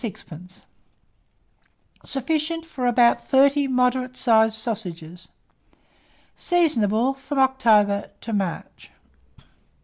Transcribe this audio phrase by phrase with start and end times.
[2.03, 5.27] Sufficient for about 30 moderate sized sausages.
[6.35, 8.89] Seasonable from October to March.